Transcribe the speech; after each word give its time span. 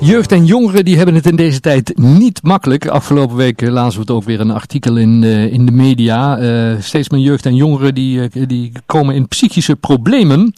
Jeugd 0.00 0.32
en 0.32 0.44
jongeren 0.44 0.84
die 0.84 0.96
hebben 0.96 1.14
het 1.14 1.26
in 1.26 1.36
deze 1.36 1.60
tijd 1.60 1.98
niet 1.98 2.42
makkelijk. 2.42 2.86
Afgelopen 2.86 3.36
week 3.36 3.62
eh, 3.62 3.68
lazen 3.68 3.94
we 3.94 4.00
het 4.00 4.10
ook 4.10 4.24
weer 4.24 4.40
een 4.40 4.50
artikel 4.50 4.96
in, 4.96 5.22
uh, 5.22 5.52
in 5.52 5.66
de 5.66 5.72
media. 5.72 6.38
Uh, 6.38 6.80
steeds 6.80 7.08
meer 7.08 7.20
jeugd 7.20 7.46
en 7.46 7.54
jongeren 7.54 7.94
die, 7.94 8.30
uh, 8.34 8.46
die 8.46 8.72
komen 8.86 9.14
in 9.14 9.28
psychische 9.28 9.76
problemen. 9.76 10.54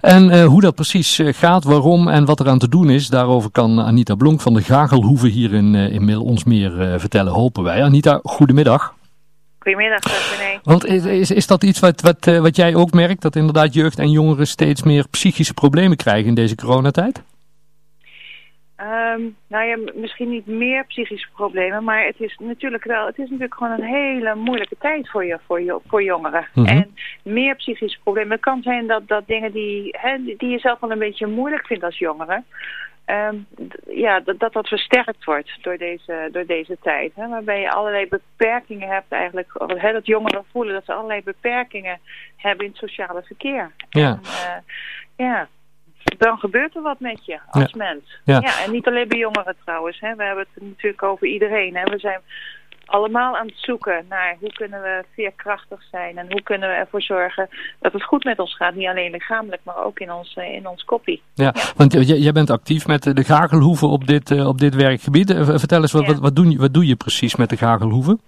En 0.00 0.42
hoe 0.42 0.60
dat 0.60 0.74
precies 0.74 1.20
gaat, 1.24 1.64
waarom 1.64 2.08
en 2.08 2.24
wat 2.24 2.40
er 2.40 2.48
aan 2.48 2.58
te 2.58 2.68
doen 2.68 2.90
is, 2.90 3.08
daarover 3.08 3.50
kan 3.50 3.80
Anita 3.80 4.14
Blonk 4.14 4.40
van 4.40 4.54
de 4.54 4.62
Gagelhoeve 4.62 5.28
hier 5.28 5.54
in, 5.54 5.74
in 5.74 6.04
Mil 6.04 6.22
ons 6.22 6.44
meer 6.44 7.00
vertellen, 7.00 7.32
hopen 7.32 7.62
wij. 7.62 7.82
Anita, 7.82 8.20
goedemiddag. 8.22 8.94
Goedemiddag, 9.58 10.00
René. 10.38 10.60
Want 10.62 10.86
is, 10.86 11.04
is, 11.04 11.30
is 11.30 11.46
dat 11.46 11.64
iets 11.64 11.78
wat, 11.78 12.00
wat, 12.00 12.24
wat 12.40 12.56
jij 12.56 12.74
ook 12.74 12.92
merkt, 12.92 13.22
dat 13.22 13.36
inderdaad 13.36 13.74
jeugd 13.74 13.98
en 13.98 14.10
jongeren 14.10 14.46
steeds 14.46 14.82
meer 14.82 15.08
psychische 15.10 15.54
problemen 15.54 15.96
krijgen 15.96 16.28
in 16.28 16.34
deze 16.34 16.54
coronatijd? 16.54 17.22
Um, 18.80 19.36
nou 19.46 19.64
ja, 19.66 19.92
misschien 19.94 20.30
niet 20.30 20.46
meer 20.46 20.84
psychische 20.84 21.28
problemen, 21.34 21.84
maar 21.84 22.04
het 22.04 22.20
is 22.20 22.38
natuurlijk 22.40 22.84
wel, 22.84 23.06
het 23.06 23.18
is 23.18 23.24
natuurlijk 23.24 23.54
gewoon 23.54 23.72
een 23.72 23.94
hele 23.94 24.34
moeilijke 24.34 24.76
tijd 24.78 25.10
voor 25.10 25.24
je, 25.24 25.38
voor, 25.46 25.60
je, 25.60 25.80
voor 25.86 26.02
jongeren. 26.02 26.48
Mm 26.54 26.66
-hmm. 26.66 26.76
En 26.76 26.94
meer 27.22 27.54
psychische 27.54 27.98
problemen. 28.02 28.32
Het 28.32 28.40
kan 28.40 28.62
zijn 28.62 28.86
dat, 28.86 29.08
dat 29.08 29.26
dingen 29.26 29.52
die, 29.52 29.96
hè, 29.98 30.16
die 30.36 30.48
je 30.48 30.58
zelf 30.58 30.80
wel 30.80 30.90
een 30.90 30.98
beetje 30.98 31.26
moeilijk 31.26 31.66
vindt 31.66 31.84
als 31.84 31.98
jongere, 31.98 32.42
um, 33.06 33.46
ja, 33.88 34.20
dat, 34.20 34.38
dat 34.38 34.52
dat 34.52 34.68
versterkt 34.68 35.24
wordt 35.24 35.58
door 35.62 35.76
deze, 35.76 36.28
door 36.32 36.46
deze 36.46 36.76
tijd. 36.82 37.12
Hè, 37.14 37.28
waarbij 37.28 37.60
je 37.60 37.70
allerlei 37.70 38.08
beperkingen 38.08 38.88
hebt 38.88 39.12
eigenlijk, 39.12 39.50
hè, 39.76 39.92
dat 39.92 40.06
jongeren 40.06 40.44
voelen 40.52 40.74
dat 40.74 40.84
ze 40.84 40.92
allerlei 40.92 41.22
beperkingen 41.22 42.00
hebben 42.36 42.64
in 42.64 42.70
het 42.70 42.80
sociale 42.80 43.22
verkeer. 43.22 43.70
Ja. 43.90 44.08
En, 44.08 44.20
uh, 44.22 45.26
ja 45.26 45.48
dan 46.18 46.38
gebeurt 46.38 46.76
er 46.76 46.82
wat 46.82 47.00
met 47.00 47.26
je 47.26 47.38
als 47.50 47.70
ja. 47.70 47.76
mens. 47.76 48.20
Ja. 48.24 48.40
ja. 48.40 48.64
en 48.64 48.70
niet 48.72 48.86
alleen 48.86 49.08
bij 49.08 49.18
jongeren 49.18 49.56
trouwens. 49.64 50.00
Hè. 50.00 50.14
We 50.14 50.24
hebben 50.24 50.46
het 50.54 50.62
natuurlijk 50.62 51.02
over 51.02 51.26
iedereen. 51.26 51.76
Hè. 51.76 51.82
We 51.84 51.98
zijn 51.98 52.20
allemaal 52.84 53.36
aan 53.36 53.46
het 53.46 53.58
zoeken 53.58 54.04
naar 54.08 54.36
hoe 54.40 54.52
kunnen 54.52 54.82
we 54.82 55.04
veerkrachtig 55.14 55.82
zijn. 55.90 56.18
En 56.18 56.26
hoe 56.30 56.42
kunnen 56.42 56.68
we 56.68 56.74
ervoor 56.74 57.02
zorgen 57.02 57.48
dat 57.80 57.92
het 57.92 58.02
goed 58.02 58.24
met 58.24 58.38
ons 58.38 58.56
gaat. 58.56 58.74
Niet 58.74 58.88
alleen 58.88 59.10
lichamelijk, 59.10 59.60
maar 59.64 59.84
ook 59.84 59.98
in 59.98 60.12
ons, 60.12 60.34
in 60.34 60.68
ons 60.68 60.84
koppie. 60.84 61.22
Ja, 61.34 61.52
ja. 61.54 61.62
want 61.76 61.92
jij 62.08 62.32
bent 62.32 62.50
actief 62.50 62.86
met 62.86 63.02
de 63.02 63.24
Gagelhoeven 63.24 63.88
op 63.88 64.06
dit, 64.06 64.44
op 64.44 64.58
dit 64.58 64.74
werkgebied. 64.74 65.34
Vertel 65.36 65.80
eens, 65.80 65.92
wat, 65.92 66.06
wat, 66.06 66.18
wat, 66.18 66.36
doe, 66.36 66.56
wat 66.56 66.74
doe 66.74 66.86
je 66.86 66.96
precies 66.96 67.36
met 67.36 67.50
de 67.50 67.56
Gagelhoeven? 67.56 68.20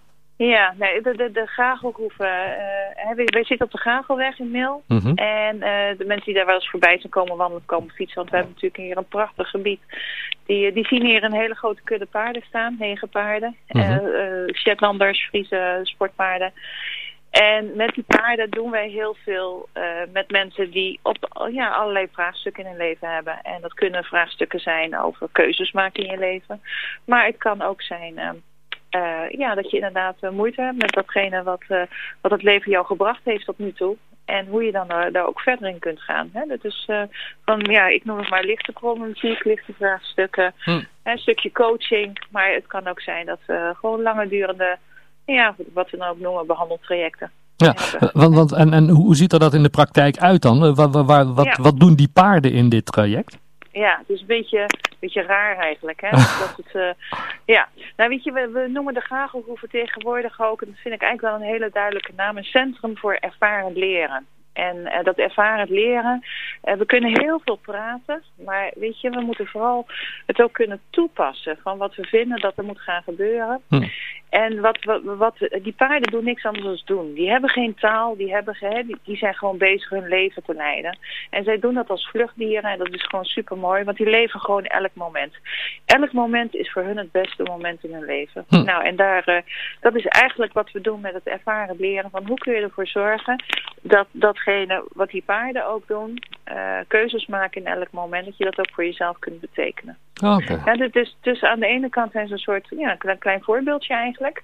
Ja, 0.46 0.74
nee, 0.78 1.02
de, 1.02 1.16
de, 1.16 1.30
de 1.30 1.46
Gagelhoeven. 1.46 2.26
Uh, 2.26 3.26
wij, 3.26 3.44
zitten 3.44 3.66
op 3.66 3.72
de 3.72 3.78
Gagelweg 3.78 4.38
in 4.38 4.50
Mil. 4.50 4.82
Mm 4.86 4.98
-hmm. 4.98 5.14
En 5.14 5.56
uh, 5.56 5.98
de 5.98 6.04
mensen 6.06 6.24
die 6.24 6.34
daar 6.34 6.46
wel 6.46 6.54
eens 6.54 6.70
voorbij 6.70 6.98
zijn 6.98 7.12
komen 7.12 7.36
wandelen, 7.36 7.64
komen 7.66 7.90
fietsen. 7.90 8.16
Want 8.16 8.30
we 8.30 8.36
hebben 8.36 8.54
natuurlijk 8.54 8.82
hier 8.82 8.96
een 8.96 9.08
prachtig 9.08 9.50
gebied. 9.50 9.80
Die, 10.46 10.72
die 10.72 10.86
zien 10.86 11.04
hier 11.04 11.24
een 11.24 11.32
hele 11.32 11.54
grote 11.54 11.82
kudde 11.84 12.06
paarden 12.06 12.42
staan. 12.42 12.76
Negen 12.78 13.08
paarden. 13.08 13.56
Mhm. 13.68 13.78
Mm 13.78 13.98
-hmm. 13.98 14.06
uh, 14.06 14.54
Shetlanders, 14.54 15.26
Friese 15.28 15.80
sportpaarden. 15.82 16.52
En 17.30 17.76
met 17.76 17.94
die 17.94 18.04
paarden 18.06 18.50
doen 18.50 18.70
wij 18.70 18.88
heel 18.88 19.16
veel 19.24 19.68
uh, 19.74 19.82
met 20.12 20.30
mensen 20.30 20.70
die 20.70 20.98
op 21.02 21.48
ja, 21.52 21.68
allerlei 21.68 22.08
vraagstukken 22.12 22.62
in 22.62 22.68
hun 22.68 22.78
leven 22.78 23.08
hebben. 23.08 23.40
En 23.42 23.60
dat 23.60 23.74
kunnen 23.74 24.04
vraagstukken 24.04 24.60
zijn 24.60 24.98
over 24.98 25.28
keuzes 25.32 25.72
maken 25.72 26.04
in 26.04 26.10
je 26.10 26.18
leven. 26.18 26.60
Maar 27.04 27.26
het 27.26 27.38
kan 27.38 27.62
ook 27.62 27.82
zijn... 27.82 28.14
Uh, 28.18 28.30
uh, 28.96 29.38
ja, 29.38 29.54
dat 29.54 29.70
je 29.70 29.76
inderdaad 29.76 30.16
uh, 30.20 30.30
moeite 30.30 30.62
hebt 30.62 30.82
met 30.82 30.92
datgene 30.92 31.42
wat, 31.42 31.62
uh, 31.68 31.82
wat 32.20 32.30
het 32.30 32.42
leven 32.42 32.70
jou 32.70 32.86
gebracht 32.86 33.20
heeft 33.24 33.44
tot 33.44 33.58
nu 33.58 33.72
toe. 33.72 33.96
En 34.24 34.46
hoe 34.46 34.64
je 34.64 34.72
dan 34.72 34.88
daar 34.88 35.26
ook 35.26 35.40
verder 35.40 35.68
in 35.68 35.78
kunt 35.78 36.00
gaan. 36.00 36.30
Hè? 36.32 36.46
Dat 36.46 36.64
is 36.64 36.88
van, 37.44 37.60
ja, 37.70 37.86
ik 37.86 38.04
noem 38.04 38.18
het 38.18 38.30
maar 38.30 38.44
lichte 38.44 38.72
problematiek, 38.72 39.44
lichte 39.44 39.72
vraagstukken. 39.72 40.54
Hm. 40.58 40.80
Een 41.02 41.18
stukje 41.18 41.52
coaching. 41.52 42.26
Maar 42.30 42.52
het 42.52 42.66
kan 42.66 42.86
ook 42.86 43.00
zijn 43.00 43.26
dat 43.26 43.38
we 43.46 43.72
gewoon 43.80 44.02
lange 44.02 44.28
durende, 44.28 44.78
ja, 45.24 45.54
wat 45.72 45.90
we 45.90 45.96
dan 45.96 46.08
ook 46.08 46.18
noemen, 46.18 46.46
behandeltrajecten. 46.46 47.30
Ja, 47.56 47.74
want, 48.12 48.34
want, 48.34 48.52
en, 48.52 48.72
en 48.72 48.88
hoe 48.88 49.16
ziet 49.16 49.32
er 49.32 49.38
dat 49.38 49.54
in 49.54 49.62
de 49.62 49.68
praktijk 49.68 50.18
uit 50.18 50.42
dan? 50.42 50.74
Wat, 50.74 50.92
wat, 50.92 51.06
wat, 51.34 51.44
Ja. 51.44 51.56
wat 51.62 51.80
doen 51.80 51.94
die 51.94 52.10
paarden 52.12 52.52
in 52.52 52.68
dit 52.68 52.86
traject? 52.86 53.38
Ja, 53.72 53.98
het 53.98 54.08
is 54.08 54.20
een 54.20 54.26
beetje, 54.26 54.66
beetje 54.98 55.22
raar 55.22 55.56
eigenlijk. 55.56 56.00
Hè? 56.00 56.10
dat 56.44 56.54
het, 56.56 56.74
uh, 56.74 56.90
ja. 57.44 57.68
Nou 57.96 58.10
weet 58.10 58.24
je, 58.24 58.32
we, 58.32 58.48
we 58.48 58.68
noemen 58.68 58.94
de 58.94 59.00
Gagelhoeven 59.00 59.70
tegenwoordig 59.70 60.40
ook, 60.40 60.62
en 60.62 60.68
dat 60.68 60.78
vind 60.78 60.94
ik 60.94 61.02
eigenlijk 61.02 61.34
wel 61.34 61.46
een 61.46 61.54
hele 61.54 61.70
duidelijke 61.72 62.12
naam, 62.16 62.36
een 62.36 62.44
centrum 62.44 62.96
voor 62.96 63.14
ervarend 63.14 63.76
leren. 63.76 64.26
En 64.52 64.76
uh, 64.76 65.02
dat 65.02 65.18
ervarend 65.18 65.70
leren, 65.70 66.24
uh, 66.64 66.74
we 66.74 66.86
kunnen 66.86 67.20
heel 67.20 67.40
veel 67.44 67.56
praten, 67.56 68.22
maar 68.44 68.70
weet 68.74 69.00
je, 69.00 69.10
we 69.10 69.20
moeten 69.20 69.46
vooral 69.46 69.86
het 70.26 70.42
ook 70.42 70.52
kunnen 70.52 70.80
toepassen 70.90 71.58
van 71.62 71.78
wat 71.78 71.94
we 71.94 72.04
vinden 72.04 72.40
dat 72.40 72.56
er 72.56 72.64
moet 72.64 72.80
gaan 72.80 73.02
gebeuren. 73.02 73.62
Hm. 73.68 73.86
En 74.30 74.60
wat, 74.60 74.84
wat, 74.84 75.02
wat, 75.02 75.34
die 75.62 75.72
paarden 75.72 76.10
doen 76.10 76.24
niks 76.24 76.44
anders 76.44 76.84
dan 76.84 76.96
doen. 76.96 77.14
Die 77.14 77.30
hebben 77.30 77.50
geen 77.50 77.74
taal, 77.74 78.16
die, 78.16 78.32
hebben, 78.32 78.56
die, 78.86 78.96
die 79.04 79.16
zijn 79.16 79.34
gewoon 79.34 79.58
bezig 79.58 79.88
hun 79.88 80.08
leven 80.08 80.42
te 80.42 80.54
leiden. 80.54 80.98
En 81.30 81.44
zij 81.44 81.58
doen 81.58 81.74
dat 81.74 81.90
als 81.90 82.08
vluchtdieren 82.08 82.70
en 82.70 82.78
dat 82.78 82.92
is 82.92 83.06
gewoon 83.06 83.24
super 83.24 83.58
mooi, 83.58 83.84
want 83.84 83.96
die 83.96 84.08
leven 84.08 84.40
gewoon 84.40 84.64
elk 84.64 84.94
moment. 84.94 85.34
Elk 85.84 86.12
moment 86.12 86.54
is 86.54 86.70
voor 86.72 86.82
hun 86.82 86.96
het 86.96 87.12
beste 87.12 87.42
moment 87.42 87.84
in 87.84 87.92
hun 87.92 88.04
leven. 88.04 88.44
Hm. 88.48 88.64
Nou, 88.64 88.84
en 88.84 88.96
daar, 88.96 89.28
uh, 89.28 89.40
dat 89.80 89.94
is 89.94 90.06
eigenlijk 90.06 90.52
wat 90.52 90.70
we 90.70 90.80
doen 90.80 91.00
met 91.00 91.14
het 91.14 91.26
ervaren 91.26 91.76
leren. 91.78 92.10
Van 92.10 92.26
hoe 92.26 92.38
kun 92.38 92.54
je 92.54 92.60
ervoor 92.60 92.86
zorgen 92.86 93.44
dat 93.82 94.06
datgene 94.10 94.84
wat 94.92 95.10
die 95.10 95.22
paarden 95.26 95.66
ook 95.66 95.86
doen, 95.86 96.22
uh, 96.52 96.78
keuzes 96.88 97.26
maken 97.26 97.60
in 97.60 97.66
elk 97.66 97.90
moment, 97.90 98.24
dat 98.24 98.36
je 98.36 98.44
dat 98.44 98.58
ook 98.58 98.70
voor 98.72 98.84
jezelf 98.84 99.18
kunt 99.18 99.40
betekenen. 99.40 99.96
Okay. 100.22 100.60
Ja, 100.64 100.88
dus, 100.88 101.16
dus 101.20 101.42
aan 101.42 101.60
de 101.60 101.66
ene 101.66 101.88
kant 101.88 102.12
zijn 102.12 102.26
ze 102.26 102.32
een 102.32 102.38
soort, 102.38 102.66
ja, 102.70 102.96
een 102.98 103.18
klein 103.18 103.42
voorbeeldje 103.42 103.94
eigenlijk. 103.94 104.42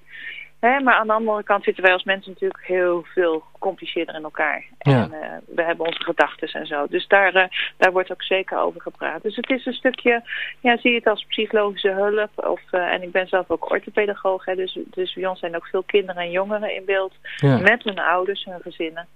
Hè, 0.61 0.81
maar 0.81 0.95
aan 0.95 1.07
de 1.07 1.13
andere 1.13 1.43
kant 1.43 1.65
zitten 1.65 1.83
wij 1.83 1.93
als 1.93 2.05
mensen 2.05 2.33
natuurlijk 2.33 2.65
heel 2.65 3.05
veel 3.15 3.45
gecompliceerder 3.53 4.15
in 4.15 4.23
elkaar. 4.23 4.65
Ja. 4.79 5.03
En 5.03 5.11
uh, 5.13 5.57
we 5.57 5.63
hebben 5.63 5.87
onze 5.87 6.03
gedachten 6.03 6.49
en 6.49 6.67
zo. 6.67 6.87
Dus 6.89 7.07
daar, 7.07 7.35
uh, 7.37 7.45
daar 7.77 7.93
wordt 7.93 8.13
ook 8.13 8.23
zeker 8.23 8.59
over 8.59 8.81
gepraat. 8.81 9.23
Dus 9.23 9.37
het 9.37 9.51
is 9.51 9.67
een 9.67 9.73
stukje, 9.73 10.23
ja, 10.61 10.77
zie 10.77 10.91
je 10.91 10.97
het 10.97 11.07
als 11.07 11.25
psychologische 11.25 11.91
hulp. 11.91 12.31
Of, 12.35 12.61
uh, 12.73 12.93
en 12.93 13.03
ik 13.03 13.13
ben 13.13 13.29
zelf 13.29 13.51
ook 13.51 13.71
orthopedagoog. 13.71 14.45
Hè, 14.45 14.55
dus, 14.55 14.79
dus 14.91 15.15
bij 15.15 15.27
ons 15.27 15.41
zijn 15.41 15.57
ook 15.57 15.67
veel 15.67 15.83
kinderen 15.83 16.23
en 16.23 16.31
jongeren 16.31 16.75
in 16.75 16.85
beeld. 16.85 17.15
Ja. 17.37 17.59
Met 17.59 17.83
hun 17.83 17.99
ouders, 17.99 18.45
hun 18.45 18.61
gezinnen. 18.61 19.07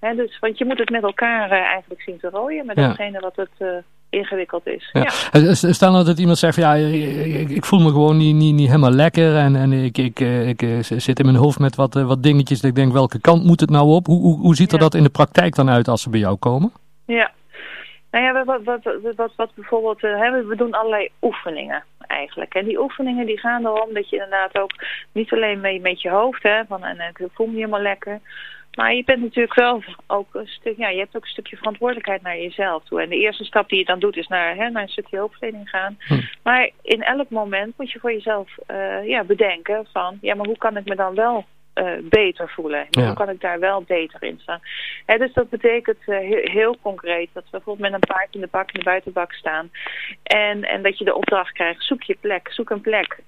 Hè, 0.00 0.14
dus, 0.14 0.38
want 0.38 0.58
je 0.58 0.64
moet 0.64 0.78
het 0.78 0.90
met 0.90 1.02
elkaar 1.02 1.50
eigenlijk 1.50 2.02
zien 2.02 2.18
te 2.18 2.28
rooien. 2.28 2.66
Met 2.66 2.76
Ja. 2.76 2.86
datgene 2.86 3.20
wat 3.20 3.36
het 3.36 3.84
ingewikkeld 4.10 4.66
is. 4.66 4.90
Ja. 4.92 5.08
Ja. 5.32 5.54
Stel 5.54 5.92
nou 5.92 6.04
dat 6.04 6.18
iemand 6.18 6.38
zegt 6.38 6.54
van 6.54 6.62
ja, 6.62 6.74
ik, 6.74 7.50
ik 7.50 7.64
voel 7.64 7.80
me 7.80 7.88
gewoon 7.88 8.16
niet, 8.16 8.34
niet, 8.34 8.54
niet 8.54 8.66
helemaal 8.66 8.90
lekker 8.90 9.36
en, 9.36 9.56
en 9.56 9.72
ik, 9.72 9.98
ik, 9.98 10.20
ik, 10.20 10.62
ik 10.62 10.84
zit 10.84 11.18
in 11.18 11.24
mijn 11.24 11.36
hoofd 11.38 11.58
met 11.58 11.76
wat, 11.76 11.94
wat 11.94 12.22
dingetjes 12.22 12.60
dat 12.60 12.70
ik 12.70 12.76
denk 12.76 12.92
welke 12.92 13.20
kant 13.20 13.44
moet 13.44 13.60
het 13.60 13.70
nou 13.70 13.88
op? 13.88 14.06
Hoe, 14.06 14.20
hoe, 14.20 14.38
hoe 14.38 14.54
ziet 14.54 14.72
er 14.72 14.78
Ja. 14.78 14.84
dat 14.84 14.94
in 14.94 15.02
de 15.02 15.10
praktijk 15.10 15.54
dan 15.54 15.70
uit 15.70 15.88
als 15.88 16.02
ze 16.02 16.10
bij 16.10 16.20
jou 16.20 16.36
komen? 16.36 16.72
Ja. 17.06 17.30
Nou 18.10 18.24
ja, 18.24 18.44
wat, 18.44 18.62
wat, 18.64 18.80
wat, 19.02 19.14
wat, 19.16 19.32
wat 19.36 19.54
bijvoorbeeld, 19.54 20.00
hè, 20.00 20.46
we 20.46 20.56
doen 20.56 20.72
allerlei 20.72 21.08
oefeningen 21.22 21.84
eigenlijk. 21.98 22.54
En 22.54 22.64
die 22.64 22.80
oefeningen 22.80 23.26
die 23.26 23.38
gaan 23.38 23.66
erom 23.66 23.94
dat 23.94 24.08
je 24.10 24.16
inderdaad 24.16 24.58
ook 24.58 24.72
niet 25.12 25.32
alleen 25.32 25.60
met, 25.60 25.82
met 25.82 26.02
je 26.02 26.10
hoofd, 26.10 26.42
hè, 26.42 26.64
van 26.68 26.84
en 26.84 26.96
ik 26.96 27.28
voel 27.32 27.46
me 27.46 27.54
helemaal 27.54 27.80
lekker. 27.80 28.20
Maar 28.76 28.94
je 28.94 29.04
bent 29.04 29.20
natuurlijk 29.20 29.54
wel 29.54 29.82
ook 30.06 30.34
een 30.34 30.46
stuk, 30.46 30.76
ja, 30.76 30.88
je 30.88 30.98
hebt 30.98 31.16
ook 31.16 31.22
een 31.22 31.28
stukje 31.28 31.56
verantwoordelijkheid 31.56 32.22
naar 32.22 32.38
jezelf 32.38 32.84
toe. 32.84 33.02
En 33.02 33.08
de 33.08 33.18
eerste 33.18 33.44
stap 33.44 33.68
die 33.68 33.78
je 33.78 33.84
dan 33.84 33.98
doet 33.98 34.16
is 34.16 34.26
naar, 34.26 34.56
hè, 34.56 34.70
naar 34.70 34.82
een 34.82 34.88
stukje 34.88 35.16
hulpverlening 35.16 35.68
gaan. 35.68 35.96
Hm. 35.98 36.20
Maar 36.42 36.70
in 36.82 37.02
elk 37.02 37.30
moment 37.30 37.78
moet 37.78 37.90
je 37.90 37.98
voor 37.98 38.12
jezelf 38.12 38.48
uh, 38.70 39.08
ja, 39.08 39.24
bedenken 39.24 39.86
van, 39.92 40.18
ja, 40.20 40.34
maar 40.34 40.46
hoe 40.46 40.58
kan 40.58 40.76
ik 40.76 40.84
me 40.84 40.94
dan 40.94 41.14
wel 41.14 41.44
uh, 41.74 41.92
beter 42.02 42.50
voelen? 42.50 42.86
Ja. 42.90 43.06
Hoe 43.06 43.14
kan 43.14 43.28
ik 43.28 43.40
daar 43.40 43.58
wel 43.58 43.82
beter 43.82 44.22
in 44.22 44.38
staan? 44.42 44.60
Hè, 45.06 45.18
dus 45.18 45.32
dat 45.32 45.48
betekent 45.48 45.98
uh, 46.06 46.18
heel, 46.18 46.50
heel, 46.50 46.76
concreet 46.82 47.28
dat 47.32 47.44
we 47.44 47.50
bijvoorbeeld 47.50 47.90
met 47.90 48.02
een 48.02 48.14
paard 48.14 48.34
in 48.34 48.40
de 48.40 48.48
bak, 48.50 48.72
in 48.72 48.78
de 48.78 48.84
buitenbak 48.84 49.32
staan. 49.32 49.70
En, 50.22 50.62
en 50.62 50.82
dat 50.82 50.98
je 50.98 51.04
de 51.04 51.14
opdracht 51.14 51.52
krijgt, 51.52 51.82
zoek 51.82 52.02
je 52.02 52.16
plek, 52.20 52.52
zoek 52.52 52.70
een 52.70 52.80
plek. 52.80 53.18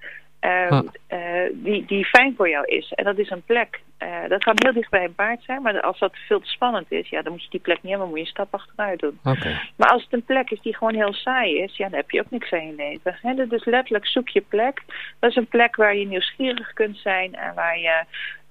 Uh, 0.41 0.71
Ah. 0.71 0.83
uh, 1.09 1.49
die, 1.53 1.85
die 1.85 2.05
fijn 2.05 2.33
voor 2.37 2.49
jou 2.49 2.65
is. 2.65 2.91
En 2.91 3.03
dat 3.03 3.17
is 3.17 3.29
een 3.29 3.43
plek 3.45 3.81
uh, 3.99 4.29
dat 4.29 4.43
kan 4.43 4.53
heel 4.55 4.73
dicht 4.73 4.89
bij 4.89 5.03
een 5.03 5.15
paard 5.15 5.43
zijn, 5.43 5.61
maar 5.61 5.81
als 5.81 5.99
dat 5.99 6.15
veel 6.15 6.39
te 6.39 6.49
spannend 6.49 6.91
is, 6.91 7.09
ja, 7.09 7.21
dan 7.21 7.31
moet 7.31 7.43
je 7.43 7.49
die 7.49 7.59
plek 7.59 7.81
niet 7.81 7.91
hebben, 7.91 8.09
moet 8.09 8.17
je 8.17 8.23
een 8.23 8.29
stap 8.29 8.53
achteruit 8.53 8.99
doen. 8.99 9.19
Okay. 9.23 9.59
Maar 9.75 9.89
als 9.89 10.03
het 10.03 10.13
een 10.13 10.23
plek 10.23 10.49
is 10.49 10.61
die 10.61 10.75
gewoon 10.75 10.95
heel 10.95 11.13
saai 11.13 11.57
is, 11.57 11.77
ja, 11.77 11.89
dan 11.89 11.99
heb 11.99 12.11
je 12.11 12.19
ook 12.19 12.31
niks 12.31 12.51
aan 12.51 12.67
je 12.67 12.75
leven. 12.75 13.17
He, 13.21 13.47
dus 13.47 13.65
letterlijk 13.65 14.07
zoek 14.07 14.29
je 14.29 14.41
plek. 14.41 14.81
Dat 15.19 15.29
is 15.29 15.35
een 15.35 15.47
plek 15.47 15.75
waar 15.75 15.95
je 15.95 16.05
nieuwsgierig 16.05 16.73
kunt 16.73 16.97
zijn 16.97 17.35
en 17.35 17.53
waar 17.53 17.79
je, 17.79 18.03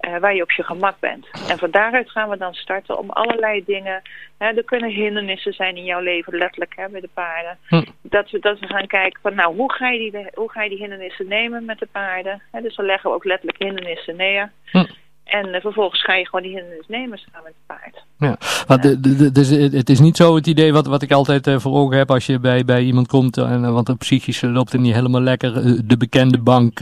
uh, 0.07 0.17
waar 0.17 0.35
je 0.35 0.41
op 0.41 0.51
je 0.51 0.63
gemak 0.63 0.99
bent. 0.99 1.27
En 1.49 1.57
van 1.57 1.71
daaruit 1.71 2.11
gaan 2.11 2.29
we 2.29 2.37
dan 2.37 2.53
starten 2.53 2.97
om 2.97 3.09
allerlei 3.09 3.63
dingen. 3.65 4.01
Hè, 4.37 4.47
er 4.47 4.63
kunnen 4.63 4.89
hindernissen 4.89 5.53
zijn 5.53 5.75
in 5.75 5.85
jouw 5.85 6.01
leven, 6.01 6.37
letterlijk 6.37 6.73
hè, 6.75 6.89
met 6.89 7.01
de 7.01 7.09
paarden. 7.13 7.57
Hm. 7.67 7.83
Dat, 8.01 8.29
we, 8.29 8.39
dat 8.39 8.59
we 8.59 8.67
gaan 8.67 8.87
kijken 8.87 9.21
van, 9.21 9.35
nou, 9.35 9.55
hoe 9.55 9.73
ga 9.73 9.89
je 9.89 10.11
die, 10.11 10.27
hoe 10.33 10.51
ga 10.51 10.63
je 10.63 10.69
die 10.69 10.79
hindernissen 10.79 11.27
nemen 11.27 11.65
met 11.65 11.79
de 11.79 11.87
paarden? 11.91 12.41
Hè, 12.51 12.61
dus 12.61 12.75
dan 12.75 12.85
leggen 12.85 13.09
we 13.09 13.15
ook 13.15 13.25
letterlijk 13.25 13.63
hindernissen 13.63 14.15
neer. 14.15 14.51
Hm. 14.71 14.85
En 15.23 15.47
uh, 15.47 15.61
vervolgens 15.61 16.03
ga 16.03 16.13
je 16.13 16.25
gewoon 16.25 16.41
die 16.41 16.55
hindernis 16.55 16.87
nemen 16.87 17.17
samen 17.17 17.41
met 17.43 17.53
het 17.53 17.77
paard. 17.77 18.03
Ja, 18.17 18.77
de, 18.77 19.31
dus 19.31 19.49
het 19.49 19.89
is 19.89 19.99
niet 19.99 20.17
zo 20.17 20.35
het 20.35 20.47
idee 20.47 20.73
wat, 20.73 20.87
wat 20.87 21.01
ik 21.01 21.11
altijd 21.11 21.47
uh, 21.47 21.59
voor 21.59 21.73
ogen 21.73 21.97
heb 21.97 22.11
als 22.11 22.25
je 22.25 22.39
bij, 22.39 22.65
bij 22.65 22.81
iemand 22.81 23.07
komt, 23.07 23.37
en, 23.37 23.63
uh, 23.63 23.71
want 23.71 23.87
het 23.87 23.97
psychische 23.97 24.47
loopt 24.47 24.73
er 24.73 24.79
niet 24.79 24.93
helemaal 24.93 25.21
lekker, 25.21 25.53
de 25.87 25.97
bekende 25.97 26.37
bank. 26.37 26.79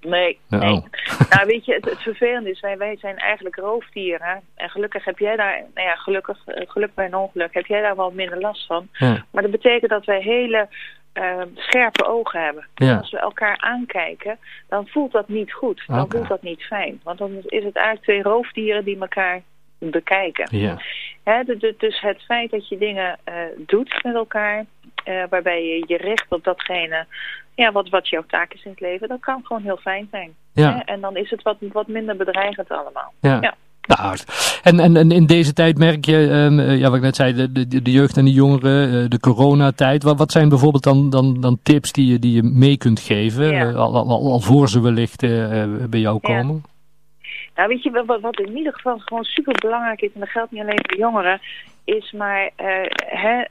Nee, 0.00 0.38
Oh. 0.50 0.60
nee. 0.60 0.82
nou 1.30 1.46
weet 1.46 1.64
je, 1.64 1.74
het, 1.74 1.84
het 1.84 2.02
vervelende 2.02 2.50
is, 2.50 2.60
wij, 2.60 2.78
wij 2.78 2.96
zijn 3.00 3.16
eigenlijk 3.16 3.56
roofdieren. 3.56 4.40
En 4.54 4.70
gelukkig 4.70 5.04
heb 5.04 5.18
jij 5.18 5.36
daar, 5.36 5.62
nou 5.74 5.86
ja, 5.86 5.94
gelukkig, 5.94 6.38
geluk 6.46 6.94
bij 6.94 7.06
een 7.06 7.16
ongeluk, 7.16 7.54
heb 7.54 7.66
jij 7.66 7.80
daar 7.80 7.96
wel 7.96 8.10
minder 8.10 8.40
last 8.40 8.66
van. 8.66 8.88
Ja. 8.92 9.24
Maar 9.30 9.42
dat 9.42 9.50
betekent 9.50 9.90
dat 9.90 10.04
wij 10.04 10.20
hele 10.20 10.68
uh, 11.14 11.42
scherpe 11.54 12.06
ogen 12.06 12.40
hebben. 12.40 12.66
Ja. 12.74 12.96
Als 12.96 13.10
we 13.10 13.18
elkaar 13.18 13.58
aankijken, 13.58 14.38
dan 14.68 14.86
voelt 14.86 15.12
dat 15.12 15.28
niet 15.28 15.52
goed. 15.52 15.82
Dan 15.86 16.10
voelt 16.10 16.28
dat 16.28 16.42
niet 16.42 16.62
fijn. 16.62 17.00
Want 17.02 17.18
dan 17.18 17.30
is 17.30 17.64
het 17.64 17.76
eigenlijk 17.76 18.04
twee 18.04 18.22
roofdieren 18.22 18.84
die 18.84 19.00
elkaar 19.00 19.42
bekijken. 19.78 20.58
Ja. 20.58 20.76
Dus 21.78 22.00
het 22.00 22.22
feit 22.22 22.50
dat 22.50 22.68
je 22.68 22.78
dingen 22.78 23.18
uh, 23.28 23.34
doet 23.66 24.02
met 24.02 24.14
elkaar, 24.14 24.64
uh, 25.08 25.24
waarbij 25.30 25.64
je 25.66 25.84
je 25.86 25.96
richt 25.96 26.26
op 26.28 26.44
datgene 26.44 27.06
ja, 27.54 27.72
wat, 27.72 27.88
wat 27.88 28.08
jouw 28.08 28.24
taak 28.26 28.52
is 28.52 28.64
in 28.64 28.70
het 28.70 28.80
leven, 28.80 29.08
dat 29.08 29.20
kan 29.20 29.40
gewoon 29.44 29.62
heel 29.62 29.76
fijn 29.76 30.08
zijn. 30.10 30.34
Ja. 30.52 30.74
Hè? 30.74 30.78
En 30.78 31.00
dan 31.00 31.16
is 31.16 31.30
het 31.30 31.42
wat, 31.42 31.56
wat 31.60 31.86
minder 31.86 32.16
bedreigend 32.16 32.68
allemaal. 32.68 33.12
Ja. 33.20 33.38
Ja. 33.40 33.54
Nou, 33.86 34.16
en, 34.62 34.80
en, 34.80 34.96
en 34.96 35.10
in 35.10 35.26
deze 35.26 35.52
tijd 35.52 35.78
merk 35.78 36.04
je, 36.04 36.16
um, 36.16 36.60
ja, 36.60 36.86
wat 36.88 36.96
ik 36.96 37.02
net 37.02 37.16
zei, 37.16 37.32
de, 37.34 37.52
de, 37.68 37.82
de 37.82 37.90
jeugd 37.90 38.16
en 38.16 38.24
de 38.24 38.32
jongeren, 38.32 38.92
uh, 38.94 39.08
de 39.08 39.20
coronatijd. 39.20 40.02
Wat, 40.02 40.18
wat 40.18 40.32
zijn 40.32 40.48
bijvoorbeeld 40.48 40.82
dan, 40.82 41.10
dan, 41.10 41.40
dan 41.40 41.58
tips 41.62 41.92
die 41.92 42.06
je, 42.12 42.18
die 42.18 42.34
je 42.34 42.42
mee 42.42 42.76
kunt 42.76 43.00
geven, 43.00 43.48
Ja. 43.48 43.66
uh, 43.68 43.76
al, 43.76 43.94
al, 43.94 44.08
al 44.32 44.40
voor 44.40 44.68
ze 44.68 44.80
wellicht 44.82 45.22
uh, 45.22 45.64
bij 45.90 46.00
jou 46.00 46.18
Ja. 46.22 46.36
komen? 46.36 46.64
Nou, 47.54 47.68
weet 47.68 47.82
je, 47.82 47.90
wat, 48.06 48.20
wat 48.20 48.38
in 48.40 48.56
ieder 48.56 48.72
geval 48.72 48.98
gewoon 48.98 49.24
super 49.24 49.54
belangrijk 49.60 50.00
is, 50.00 50.10
en 50.14 50.20
dat 50.20 50.28
geldt 50.28 50.50
niet 50.52 50.60
alleen 50.62 50.80
voor 50.86 50.98
jongeren, 50.98 51.40
is 51.84 52.12
maar 52.12 52.50
hè, 52.96 53.42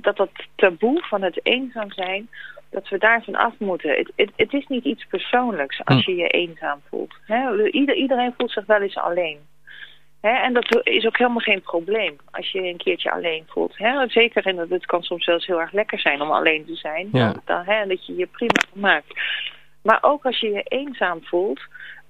dat 0.00 0.16
dat 0.16 0.30
taboe 0.56 1.02
van 1.08 1.22
het 1.22 1.40
eenzaam 1.42 1.92
zijn, 1.92 2.28
dat 2.70 2.88
we 2.88 2.98
daarvan 2.98 3.34
af 3.34 3.52
moeten. 3.58 3.90
Het, 3.90 4.12
het, 4.16 4.30
het 4.36 4.52
is 4.52 4.66
niet 4.66 4.84
iets 4.84 5.06
persoonlijks 5.06 5.80
als 5.84 6.04
Hm. 6.04 6.10
je 6.10 6.16
je 6.16 6.26
eenzaam 6.28 6.80
voelt. 6.90 7.14
Hè? 7.26 7.66
Ieder, 7.70 7.94
iedereen 7.94 8.34
voelt 8.38 8.50
zich 8.50 8.66
wel 8.66 8.80
eens 8.80 8.96
alleen. 8.98 9.38
En 10.32 10.52
dat 10.52 10.80
is 10.82 11.06
ook 11.06 11.18
helemaal 11.18 11.40
geen 11.40 11.60
probleem 11.60 12.16
als 12.30 12.50
je 12.50 12.62
een 12.62 12.76
keertje 12.76 13.12
alleen 13.12 13.44
voelt. 13.46 13.74
Zeker, 14.06 14.46
en 14.46 14.58
het 14.58 14.86
kan 14.86 15.02
soms 15.02 15.24
zelfs 15.24 15.46
heel 15.46 15.60
erg 15.60 15.72
lekker 15.72 15.98
zijn 15.98 16.20
om 16.20 16.30
alleen 16.30 16.64
te 16.64 16.74
zijn. 16.74 17.08
Ja. 17.12 17.34
Dan, 17.44 17.64
dat 17.88 18.06
je 18.06 18.16
je 18.16 18.26
prima 18.26 18.60
maakt. 18.72 19.20
Maar 19.82 19.98
ook 20.00 20.24
als 20.24 20.40
je 20.40 20.50
je 20.50 20.62
eenzaam 20.62 21.24
voelt... 21.24 21.60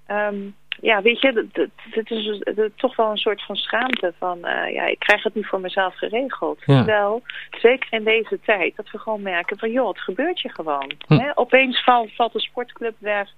Um, 0.09 0.55
ja, 0.81 1.03
weet 1.03 1.21
je, 1.21 1.47
het 1.91 2.11
is 2.11 2.41
het, 2.41 2.73
toch 2.77 2.97
wel 2.97 3.11
een 3.11 3.17
soort 3.17 3.43
van 3.43 3.57
schaamte 3.57 4.13
van, 4.19 4.39
uh, 4.39 4.73
ja, 4.73 4.85
ik 4.87 4.99
krijg 4.99 5.23
het 5.23 5.35
niet 5.35 5.47
voor 5.47 5.61
mezelf 5.61 5.97
geregeld. 5.97 6.63
Ja. 6.65 6.77
Terwijl, 6.77 7.23
zeker 7.51 7.93
in 7.93 8.05
deze 8.05 8.39
tijd, 8.45 8.77
dat 8.77 8.91
we 8.91 8.99
gewoon 8.99 9.23
merken 9.23 9.59
van, 9.59 9.71
joh, 9.71 9.89
het 9.89 10.01
gebeurt 10.01 10.41
je 10.41 10.49
gewoon. 10.49 10.93
Hm. 11.07 11.31
Opeens 11.35 11.85
valt, 11.85 12.15
valt 12.15 12.33
de 12.33 12.41
sportclub 12.41 12.95
weg. 12.99 13.29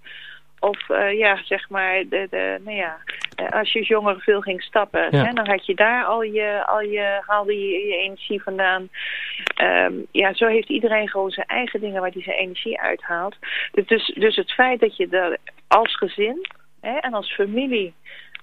Of 0.61 0.88
uh, 0.88 1.19
ja, 1.19 1.38
zeg 1.44 1.69
maar, 1.69 1.94
de, 2.08 2.26
de, 2.31 2.61
nou 2.64 2.76
ja, 2.76 2.97
uh, 3.41 3.50
als 3.50 3.73
je 3.73 3.79
als 3.79 3.88
jongere 3.88 4.19
veel 4.20 4.41
ging 4.41 4.62
stappen, 4.62 5.08
Ja. 5.11 5.25
hè, 5.25 5.32
dan 5.32 5.47
had 5.49 5.67
je 5.67 5.75
daar 5.75 6.05
al 6.05 6.23
je, 6.23 6.67
al 6.67 6.81
je 6.81 7.23
haalde 7.26 7.53
je, 7.61 7.87
je 7.87 7.97
energie 7.97 8.43
vandaan. 8.43 8.88
Um, 9.62 10.06
ja, 10.11 10.35
zo 10.35 10.47
heeft 10.47 10.69
iedereen 10.69 11.08
gewoon 11.08 11.31
zijn 11.31 11.47
eigen 11.47 11.81
dingen 11.81 12.00
waar 12.00 12.11
hij 12.12 12.23
zijn 12.23 12.37
energie 12.37 12.81
uithaalt. 12.81 13.37
Dus, 13.73 13.87
dus, 13.87 14.12
dus 14.14 14.37
het 14.37 14.53
feit 14.53 14.81
dat 14.81 14.97
je 14.97 15.08
er 15.08 15.37
als 15.69 15.97
gezin 15.97 16.47
hè, 16.81 16.97
en 16.99 17.12
als 17.14 17.35
familie 17.35 17.94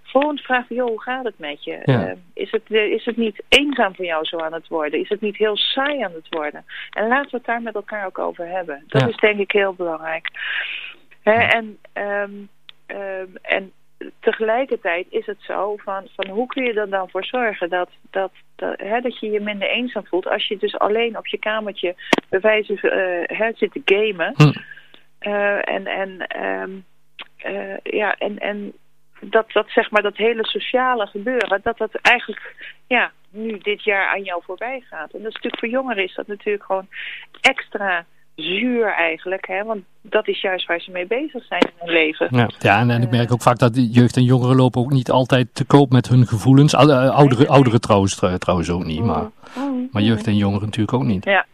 gewoon 0.03 0.37
vraagt, 0.37 0.69
joh, 0.69 0.87
hoe 0.87 1.01
gaat 1.01 1.23
het 1.25 1.39
met 1.39 1.63
je? 1.63 1.79
Ja. 1.83 2.07
Uh, 2.07 2.11
is, 2.33 2.51
het, 2.51 2.61
uh, 2.67 2.83
is 2.91 3.05
het 3.05 3.17
niet 3.17 3.43
eenzaam 3.49 3.95
voor 3.95 4.05
jou 4.05 4.25
zo 4.25 4.37
aan 4.37 4.53
het 4.53 4.67
worden? 4.67 4.99
Is 4.99 5.09
het 5.09 5.21
niet 5.21 5.37
heel 5.37 5.57
saai 5.57 6.01
aan 6.03 6.13
het 6.13 6.27
worden? 6.29 6.65
En 6.89 7.07
laten 7.07 7.31
we 7.31 7.37
het 7.37 7.45
daar 7.45 7.61
met 7.61 7.75
elkaar 7.75 8.05
ook 8.05 8.19
over 8.19 8.47
hebben. 8.47 8.83
Dat 8.87 9.01
Ja. 9.01 9.07
is 9.07 9.15
denk 9.15 9.39
ik 9.39 9.51
heel 9.51 9.73
belangrijk. 9.73 10.27
Hè, 11.23 11.31
en, 11.31 11.79
um, 11.93 12.49
um, 12.87 13.37
en 13.41 13.71
tegelijkertijd 14.19 15.07
is 15.09 15.25
het 15.25 15.41
zo 15.41 15.77
van, 15.77 16.07
van 16.15 16.27
hoe 16.27 16.47
kun 16.47 16.63
je 16.63 16.73
er 16.73 16.89
dan 16.89 17.09
voor 17.09 17.25
zorgen 17.25 17.69
dat, 17.69 17.89
dat, 18.11 18.31
dat, 18.55 18.79
hè, 18.79 19.01
dat 19.01 19.19
je 19.19 19.29
je 19.29 19.39
minder 19.39 19.69
eenzaam 19.69 20.05
voelt 20.05 20.27
als 20.27 20.47
je 20.47 20.57
dus 20.57 20.77
alleen 20.77 21.17
op 21.17 21.27
je 21.27 21.37
kamertje 21.37 21.95
bij 22.29 22.39
wijze 22.39 22.77
van 22.77 22.89
uh, 22.89 23.23
hè, 23.23 23.51
zit 23.53 23.71
te 23.71 23.81
gamen. 23.85 24.33
Hm. 24.35 24.51
Uh, 25.29 25.69
en 25.69 25.85
en 25.85 26.43
um, 26.45 26.85
uh, 27.45 27.77
ja, 27.83 28.15
en, 28.17 28.39
en 28.39 28.73
dat, 29.19 29.51
dat 29.51 29.69
zeg 29.69 29.91
maar 29.91 30.01
dat 30.01 30.17
hele 30.17 30.45
sociale 30.45 31.07
gebeuren, 31.07 31.59
dat 31.63 31.77
dat 31.77 31.95
eigenlijk 32.01 32.55
ja, 32.87 33.11
nu 33.29 33.57
dit 33.57 33.83
jaar 33.83 34.07
aan 34.07 34.23
jou 34.23 34.41
voorbij 34.45 34.83
gaat. 34.89 35.13
En 35.13 35.21
dat 35.21 35.27
is 35.27 35.33
natuurlijk 35.33 35.59
voor 35.59 35.69
jongeren 35.69 36.03
is 36.03 36.15
dat 36.15 36.27
natuurlijk 36.27 36.65
gewoon 36.65 36.87
extra 37.41 38.05
zuur 38.35 38.93
eigenlijk, 38.93 39.47
hè? 39.47 39.63
want 39.63 39.81
dat 40.01 40.27
is 40.27 40.41
juist 40.41 40.67
waar 40.67 40.79
ze 40.79 40.91
mee 40.91 41.07
bezig 41.07 41.45
zijn 41.45 41.61
in 41.61 41.71
hun 41.79 41.93
leven. 41.93 42.27
Ja, 42.31 42.49
ja 42.59 42.79
en, 42.79 42.89
en 42.89 43.01
ik 43.01 43.09
merk 43.09 43.31
ook 43.31 43.41
vaak 43.41 43.57
dat 43.59 43.93
jeugd 43.93 44.17
en 44.17 44.23
jongeren 44.23 44.55
lopen 44.55 44.81
ook 44.81 44.91
niet 44.91 45.11
altijd 45.11 45.47
te 45.53 45.65
koop 45.65 45.91
met 45.91 46.07
hun 46.07 46.27
gevoelens. 46.27 46.75
Ou- 46.75 46.89
uh, 46.89 47.15
Ouderen, 47.15 47.47
ouderen 47.47 47.81
trouwens, 47.81 48.15
tr- 48.15 48.35
trouwens 48.35 48.69
ook 48.69 48.85
niet, 48.85 49.03
maar, 49.03 49.29
Mm. 49.57 49.87
maar 49.91 50.01
jeugd 50.01 50.27
en 50.27 50.35
jongeren 50.35 50.65
natuurlijk 50.65 50.93
ook 50.97 51.03
niet. 51.03 51.25
Ja. 51.25 51.45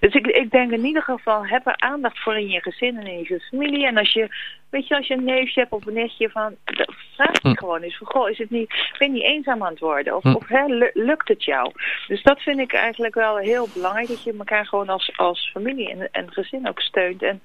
Dus 0.00 0.14
ik, 0.14 0.26
ik 0.26 0.50
denk 0.50 0.72
in 0.72 0.84
ieder 0.84 1.02
geval, 1.02 1.46
heb 1.46 1.66
er 1.66 1.76
aandacht 1.76 2.18
voor 2.18 2.36
in 2.36 2.48
je 2.48 2.60
gezin 2.60 2.96
en 2.98 3.06
in 3.06 3.18
je 3.28 3.40
familie. 3.50 3.86
En 3.86 3.96
als 3.96 4.12
je, 4.12 4.28
weet 4.70 4.88
je, 4.88 4.96
als 4.96 5.06
je 5.06 5.14
een 5.14 5.24
neefje 5.24 5.60
hebt 5.60 5.72
of 5.72 5.86
een 5.86 5.92
nichtje 5.94 6.30
van, 6.30 6.56
vraag 7.14 7.42
je 7.42 7.48
Hm. 7.48 7.54
gewoon 7.54 7.82
eens 7.82 7.96
van, 7.96 8.06
goh, 8.06 8.30
is 8.30 8.38
het 8.38 8.50
niet, 8.50 8.74
ben 8.98 9.06
je 9.08 9.12
niet 9.14 9.22
eenzaam 9.22 9.62
aan 9.62 9.70
het 9.70 9.78
worden? 9.78 10.16
Of, 10.16 10.22
Hm. 10.22 10.34
of 10.34 10.48
hè, 10.48 10.64
lu- 10.66 10.90
lukt 10.94 11.28
het 11.28 11.44
jou? 11.44 11.72
Dus 12.06 12.22
dat 12.22 12.40
vind 12.42 12.58
ik 12.58 12.72
eigenlijk 12.72 13.14
wel 13.14 13.36
heel 13.36 13.68
belangrijk, 13.74 14.08
dat 14.08 14.22
je 14.22 14.34
elkaar 14.38 14.66
gewoon 14.66 14.88
als, 14.88 15.12
als 15.16 15.50
familie 15.52 15.90
en, 15.90 16.08
en 16.12 16.32
gezin 16.32 16.68
ook 16.68 16.80
steunt. 16.80 17.22
En 17.22 17.42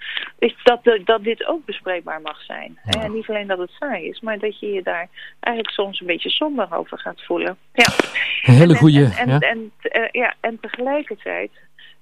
dat, 0.63 0.99
dat 1.05 1.23
dit 1.23 1.45
ook 1.47 1.65
bespreekbaar 1.65 2.21
mag 2.21 2.41
zijn. 2.41 2.79
Hè? 2.81 2.99
En 3.01 3.13
niet 3.13 3.29
alleen 3.29 3.47
dat 3.47 3.57
het 3.57 3.71
saai 3.79 4.07
is, 4.07 4.19
maar 4.19 4.39
dat 4.39 4.59
je 4.59 4.67
je 4.73 4.81
daar 4.83 5.07
eigenlijk 5.39 5.75
soms 5.75 5.99
een 5.99 6.07
beetje 6.07 6.29
somber 6.29 6.67
over 6.75 6.99
gaat 6.99 7.21
voelen. 7.23 7.57
Ja. 7.73 7.85
Een 8.43 8.53
hele 8.53 8.75
goede, 8.75 9.11
En, 9.17 9.29
en, 9.29 9.29
ja. 9.29 9.39
en, 9.39 9.71
eh, 9.81 10.07
ja, 10.11 10.33
en 10.39 10.57
tegelijkertijd. 10.61 11.51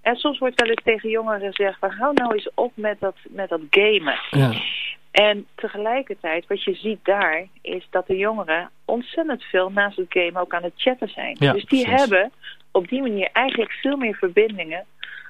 En 0.02 0.16
soms 0.16 0.38
wordt 0.40 0.62
wel 0.62 0.70
eens 0.70 0.84
tegen 0.84 1.10
jongeren 1.10 1.54
gezegd: 1.54 1.80
van, 1.80 1.92
hou 1.92 2.14
nou 2.14 2.34
eens 2.34 2.50
op 2.56 2.72
met 2.76 3.00
dat, 3.00 3.16
met 3.30 3.50
dat 3.50 3.62
gamen. 3.70 4.20
ja. 4.30 4.52
En 5.12 5.48
tegelijkertijd, 5.56 6.48
wat 6.48 6.64
je 6.64 6.74
ziet 6.74 7.00
daar, 7.04 7.48
is 7.62 7.88
dat 7.90 8.08
de 8.08 8.18
jongeren 8.18 8.70
ontzettend 8.86 9.44
veel 9.44 9.70
naast 9.72 9.98
het 9.98 10.06
gamen 10.10 10.42
ook 10.42 10.54
aan 10.54 10.64
het 10.64 10.74
chatten 10.76 11.10
zijn. 11.10 11.36
Ja, 11.40 11.52
dus 11.54 11.66
die 11.66 11.84
precies. 11.86 12.00
hebben 12.06 12.32
op 12.72 12.88
die 12.88 13.02
manier 13.02 13.30
eigenlijk 13.34 13.72
veel 13.72 13.98
meer 13.98 14.16
verbindingen 14.16 14.86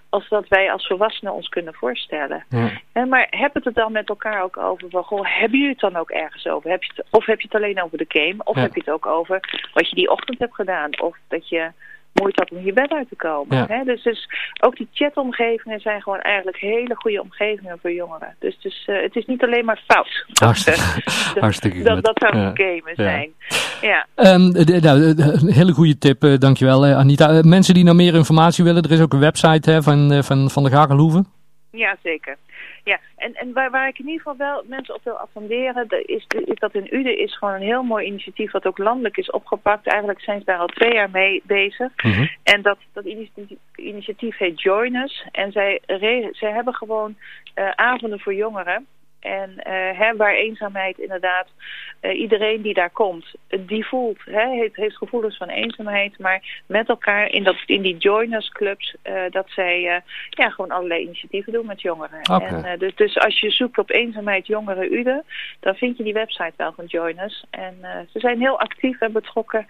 als 0.10 0.30
dat 0.30 0.48
wij 0.48 0.72
als 0.72 0.88
volwassenen 0.88 1.34
ons 1.34 1.50
kunnen 1.50 1.74
voorstellen. 1.74 2.46
ja. 2.50 2.72
Hè, 2.94 3.06
maar 3.06 3.28
heb 3.30 3.54
het 3.54 3.66
er 3.66 3.74
dan 3.74 3.92
met 3.92 4.10
elkaar 4.10 4.44
ook 4.44 4.58
over 4.58 4.90
van, 4.90 5.04
goh, 5.04 5.26
hebben 5.40 5.58
jullie 5.60 5.74
het 5.74 5.80
dan 5.92 5.96
ook 5.96 6.10
ergens 6.10 6.48
over? 6.48 6.70
Heb 6.70 6.84
je 6.84 6.92
het, 6.96 7.06
of 7.12 7.26
heb 7.26 7.40
je 7.42 7.48
het 7.52 7.56
alleen 7.62 7.84
over 7.84 7.98
de 7.98 8.06
game? 8.08 8.44
Of 8.44 8.56
Ja. 8.56 8.62
heb 8.62 8.74
je 8.74 8.80
het 8.80 8.90
ook 8.94 9.06
over 9.06 9.40
wat 9.74 9.90
je 9.90 9.96
die 9.96 10.12
ochtend 10.12 10.40
hebt 10.40 10.56
gedaan? 10.56 11.02
Of 11.02 11.18
dat 11.28 11.50
je 11.50 11.72
moeite 12.14 12.40
had 12.42 12.60
om 12.60 12.66
je 12.66 12.74
bed 12.74 12.92
uit 12.92 13.10
te 13.10 13.16
komen? 13.16 13.58
Ja. 13.58 13.66
Hè? 13.68 13.84
Dus, 13.84 14.04
dus 14.04 14.28
ook 14.60 14.76
die 14.78 14.88
chatomgevingen 14.94 15.80
zijn 15.80 16.02
gewoon 16.02 16.20
eigenlijk 16.20 16.58
hele 16.58 16.96
goede 16.96 17.22
omgevingen 17.22 17.80
voor 17.82 17.92
jongeren. 17.92 18.36
Dus, 18.40 18.58
dus 18.60 18.88
uh, 18.88 19.02
het 19.02 19.16
is 19.16 19.26
niet 19.26 19.44
alleen 19.44 19.66
maar 19.66 19.82
fout. 19.88 20.26
Hartstikke, 20.34 20.80
dat, 21.34 21.44
hartstikke 21.44 21.82
dat, 21.82 21.94
goed. 21.94 22.04
dat 22.06 22.20
zou 22.20 22.38
Ja. 22.38 22.52
gamen 22.54 22.96
zijn. 22.96 23.32
Ja. 23.82 24.06
Um, 24.16 24.52
de, 24.52 24.80
nou, 24.82 25.00
een 25.48 25.54
hele 25.54 25.72
goede 25.72 25.98
tip, 25.98 26.24
uh, 26.24 26.38
dankjewel 26.38 26.88
uh, 26.88 26.98
Anita. 26.98 27.42
Mensen 27.42 27.74
die 27.74 27.84
nou 27.84 27.96
meer 27.96 28.16
informatie 28.16 28.64
willen, 28.64 28.84
er 28.84 28.92
is 28.92 29.02
ook 29.02 29.14
een 29.14 29.20
website 29.20 29.72
hè, 29.72 29.82
van, 29.82 30.24
van, 30.24 30.50
van 30.50 30.64
de 30.64 30.70
Gagelhoeven. 30.70 31.28
Ja, 31.72 31.98
zeker. 32.04 32.38
Ja, 32.84 33.00
en, 33.16 33.34
en 33.34 33.54
waar, 33.54 33.72
waar 33.72 33.88
ik 33.88 34.00
in 34.00 34.06
ieder 34.06 34.22
geval 34.22 34.38
wel 34.38 34.64
mensen 34.68 34.96
op 34.96 35.04
wil 35.04 35.18
attenderen, 35.18 35.88
is, 36.06 36.26
is 36.28 36.60
dat 36.60 36.76
in 36.76 36.96
Uden 36.96 37.18
is 37.18 37.38
gewoon 37.38 37.54
een 37.54 37.62
heel 37.62 37.84
mooi 37.84 38.06
initiatief 38.06 38.52
wat 38.52 38.66
ook 38.66 38.78
landelijk 38.78 39.18
is 39.18 39.32
opgepakt. 39.32 39.88
Eigenlijk 39.88 40.22
zijn 40.22 40.40
ze 40.40 40.46
daar 40.46 40.58
al 40.58 40.68
twee 40.68 40.94
jaar 40.94 41.10
mee 41.10 41.42
bezig. 41.46 42.04
Mm 42.04 42.12
-hmm. 42.12 42.30
En 42.44 42.62
dat, 42.62 42.78
dat 42.94 43.06
initiatief, 43.06 43.58
initiatief 43.76 44.38
heet 44.38 44.62
Join 44.62 44.96
Us. 44.96 45.26
En 45.32 45.52
zij, 45.52 45.82
zij 46.32 46.52
hebben 46.52 46.74
gewoon 46.74 47.16
uh, 47.56 47.70
avonden 47.70 48.20
voor 48.20 48.34
jongeren. 48.34 48.88
En 49.22 49.54
hè, 49.96 50.16
waar 50.16 50.34
eenzaamheid 50.34 50.98
inderdaad, 50.98 51.48
iedereen 52.14 52.62
die 52.62 52.74
daar 52.74 52.90
komt, 52.90 53.36
die 53.48 53.86
voelt, 53.86 54.20
hè, 54.26 54.50
heeft, 54.50 54.76
heeft 54.76 54.98
gevoelens 54.98 55.38
van 55.38 55.50
eenzaamheid, 55.50 56.20
maar 56.20 56.64
met 56.66 56.90
elkaar 56.90 57.30
in, 57.30 57.44
dat, 57.44 57.56
in 57.66 57.82
die 57.82 57.98
joiners 57.98 58.50
clubs, 58.50 58.96
dat 59.30 59.50
zij 59.50 60.02
ja, 60.30 60.50
gewoon 60.50 60.72
allerlei 60.72 61.04
initiatieven 61.04 61.54
doen 61.54 61.66
met 61.66 61.82
jongeren. 61.82 62.22
En, 62.22 62.80
dus, 62.80 62.96
dus 62.96 63.18
als 63.18 63.40
je 63.40 63.50
zoekt 63.50 63.78
op 63.78 63.90
eenzaamheid 63.90 64.48
jongeren 64.48 64.94
Ude, 64.94 65.24
dan 65.60 65.76
vind 65.76 65.98
je 65.98 66.04
die 66.04 66.14
website 66.14 66.54
wel 66.58 66.74
van 66.74 66.86
joiners. 66.86 67.44
En 67.50 67.78
ze 68.12 68.20
zijn 68.20 68.40
heel 68.40 68.60
actief 68.60 69.02
en 69.02 69.12
betrokken 69.12 69.68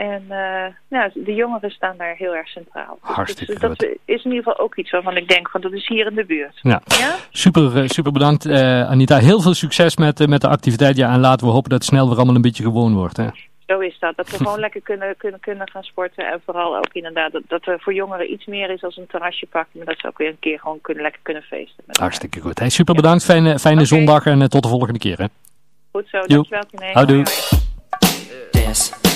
en 0.00 0.22
uh, 0.28 0.64
nou, 0.88 1.10
de 1.14 1.34
jongeren 1.34 1.70
staan 1.70 1.96
daar 1.96 2.14
heel 2.16 2.34
erg 2.34 2.48
centraal. 2.48 2.98
Dus 3.02 3.14
Hartstikke 3.14 3.52
dus, 3.52 3.60
dat 3.60 3.82
is 4.04 4.24
in 4.24 4.30
ieder 4.30 4.42
geval 4.42 4.58
ook 4.58 4.76
iets 4.76 4.90
waarvan 4.90 5.16
ik 5.16 5.28
denk, 5.28 5.48
van 5.48 5.60
dat 5.60 5.72
is 5.72 5.88
hier 5.88 6.06
in 6.06 6.14
de 6.14 6.24
buurt. 6.24 6.58
Ja, 6.62 6.82
ja? 6.84 7.16
Super, 7.30 7.76
eh, 7.76 7.86
super 7.86 8.12
bedankt 8.12 8.46
uh, 8.46 8.90
Anita. 8.90 9.18
Heel 9.18 9.40
veel 9.40 9.54
succes 9.54 9.96
met, 9.96 10.26
met 10.28 10.40
de 10.40 10.48
activiteit. 10.48 10.96
Ja, 10.96 11.12
en 11.12 11.20
laten 11.20 11.46
we 11.46 11.52
hopen 11.52 11.70
dat 11.70 11.78
het 11.78 11.88
snel 11.88 12.08
weer 12.08 12.16
allemaal 12.16 12.34
een 12.34 12.42
beetje 12.42 12.62
gewoon 12.62 12.94
wordt. 12.94 13.16
Hè? 13.16 13.26
Zo 13.66 13.78
is 13.78 13.98
dat. 13.98 14.16
Dat 14.16 14.30
we 14.30 14.36
gewoon 14.36 14.60
lekker 14.66 14.80
kunnen, 14.80 15.16
kunnen, 15.16 15.40
kunnen 15.40 15.70
gaan 15.70 15.82
sporten. 15.82 16.26
En 16.32 16.40
vooral 16.44 16.76
ook 16.76 16.92
inderdaad 16.92 17.32
dat, 17.32 17.42
dat 17.46 17.66
er 17.66 17.80
voor 17.80 17.94
jongeren 17.94 18.32
iets 18.32 18.46
meer 18.46 18.70
is 18.70 18.82
als 18.82 18.96
een 18.96 19.06
terrasje 19.06 19.46
pakken. 19.46 19.78
Maar 19.78 19.86
dat 19.86 19.98
ze 19.98 20.06
ook 20.06 20.18
weer 20.18 20.28
een 20.28 20.38
keer 20.40 20.58
gewoon 20.58 20.80
kunnen, 20.80 21.02
lekker 21.02 21.20
kunnen 21.22 21.42
feesten. 21.42 21.84
Hartstikke 21.86 22.40
goed. 22.40 22.58
Hey, 22.58 22.68
super 22.68 22.94
bedankt. 22.94 23.24
Fijne, 23.24 23.58
fijne 23.58 23.84
zondag 23.84 24.26
en 24.26 24.50
tot 24.50 24.62
de 24.62 24.68
volgende 24.68 24.98
keer. 24.98 25.18
Hè? 25.18 25.26
Goed 25.92 26.08
zo. 26.08 26.20
Dankjewel. 26.26 26.92
Houdoe. 26.92 27.24
Yes. 28.50 29.09